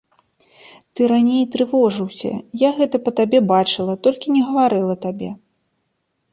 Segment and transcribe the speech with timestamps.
[0.93, 2.31] Ты раней трывожыўся,
[2.67, 5.29] я гэта па табе бачыла, толькі не гаварыла табе.